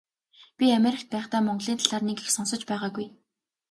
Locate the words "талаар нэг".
1.81-2.17